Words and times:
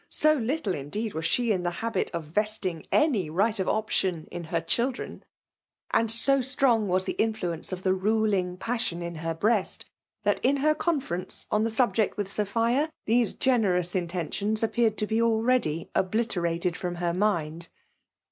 so 0.09 0.33
little, 0.33 0.73
indeed, 0.73 1.13
was 1.13 1.25
she 1.25 1.51
in 1.51 1.61
the 1.61 1.69
habit 1.85 2.09
of 2.11 2.23
vesting 2.23 2.83
any 2.91 3.29
right 3.29 3.59
of 3.59 3.69
option 3.69 4.27
in 4.31 4.45
her 4.45 4.59
children, 4.59 5.23
and 5.91 6.11
so 6.11 6.41
strong 6.41 6.87
was 6.87 7.05
the 7.05 7.11
influence 7.21 7.71
of 7.71 7.83
the 7.83 7.93
ruling 7.93 8.57
passion 8.57 9.03
in 9.03 9.13
her 9.17 9.35
breast, 9.35 9.85
thai 10.25 10.37
in 10.41 10.57
her 10.57 10.73
conference 10.73 11.45
on 11.51 11.63
the 11.63 11.69
subject 11.69 12.17
with 12.17 12.31
Sophia, 12.31 12.89
these 13.05 13.33
genetous 13.35 13.93
intentions 13.95 14.63
appeared 14.63 14.97
to 14.97 15.05
be 15.05 15.21
already 15.21 15.81
_■ 15.87 15.89
oblterated 15.95 16.75
from 16.75 16.95
her 16.95 17.13
mind. 17.13 17.69